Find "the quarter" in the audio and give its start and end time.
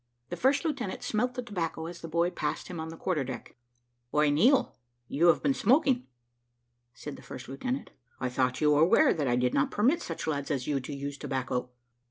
2.89-3.23